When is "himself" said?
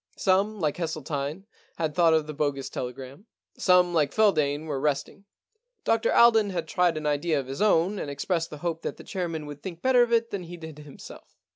10.79-11.37